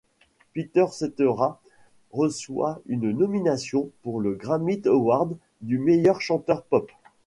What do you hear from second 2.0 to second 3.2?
reçoit une